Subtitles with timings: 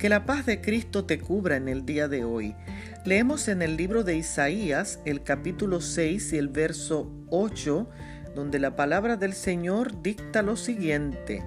[0.00, 2.56] Que la paz de Cristo te cubra en el día de hoy.
[3.04, 7.86] Leemos en el libro de Isaías el capítulo 6 y el verso 8,
[8.34, 11.44] donde la palabra del Señor dicta lo siguiente.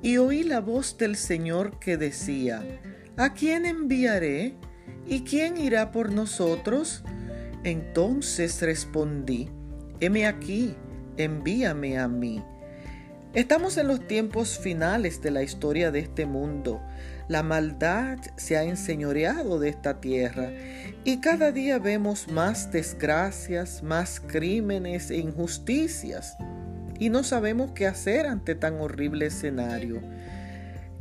[0.00, 2.64] Y oí la voz del Señor que decía,
[3.18, 4.54] ¿A quién enviaré?
[5.06, 7.04] ¿Y quién irá por nosotros?
[7.62, 9.50] Entonces respondí,
[10.00, 10.74] heme aquí,
[11.18, 12.42] envíame a mí.
[13.34, 16.80] Estamos en los tiempos finales de la historia de este mundo.
[17.28, 20.50] La maldad se ha enseñoreado de esta tierra
[21.04, 26.36] y cada día vemos más desgracias, más crímenes e injusticias.
[26.98, 30.00] Y no sabemos qué hacer ante tan horrible escenario.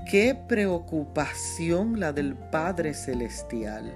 [0.09, 3.93] Qué preocupación la del Padre Celestial.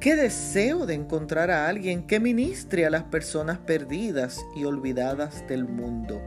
[0.00, 5.64] Qué deseo de encontrar a alguien que ministre a las personas perdidas y olvidadas del
[5.64, 6.20] mundo.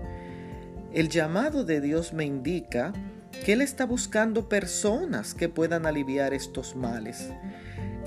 [0.93, 2.93] El llamado de Dios me indica
[3.31, 7.31] que Él está buscando personas que puedan aliviar estos males.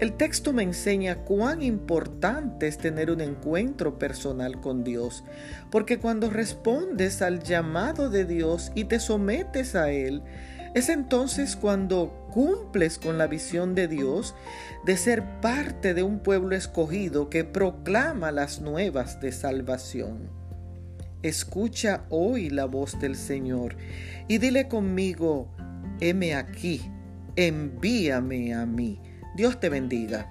[0.00, 5.24] El texto me enseña cuán importante es tener un encuentro personal con Dios,
[5.70, 10.22] porque cuando respondes al llamado de Dios y te sometes a Él,
[10.74, 14.34] es entonces cuando cumples con la visión de Dios
[14.86, 20.30] de ser parte de un pueblo escogido que proclama las nuevas de salvación.
[21.22, 23.76] Escucha hoy la voz del Señor
[24.26, 25.48] y dile conmigo,
[26.00, 26.80] heme aquí,
[27.36, 28.98] envíame a mí.
[29.36, 30.30] Dios te bendiga.